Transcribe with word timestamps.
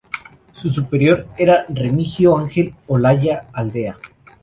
Su 0.53 0.67
superior 0.69 1.27
era 1.37 1.63
Remigio 1.69 2.35
Ángel 2.35 2.73
Olalla 2.87 3.45
Aldea. 3.53 3.99